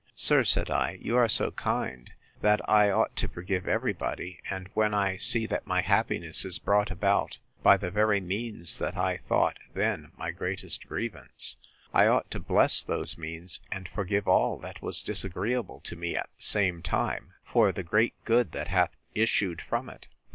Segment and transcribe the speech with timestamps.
[0.15, 2.11] Sir, said I, you are so kind,
[2.41, 6.57] that I ought to forgive every body; and when I see that my happiness is
[6.57, 11.55] brought about by the very means that I thought then my greatest grievance,
[11.93, 16.31] I ought to bless those means, and forgive all that was disagreeable to me at
[16.35, 20.07] the same time, for the great good that hath issued from it.